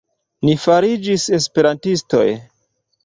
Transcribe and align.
Ni 0.47 0.53
fariĝis 0.61 1.25
esperantistoj. 1.39 2.27